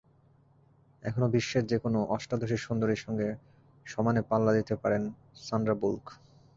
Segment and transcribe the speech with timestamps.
[1.03, 3.27] এখনো বিশ্বের যেকোনো অষ্টাদশী সুন্দরীর সঙ্গে
[3.85, 5.03] সমানে পাল্লা দিতে পারেন
[5.37, 6.05] সান্ড্রা বুলক।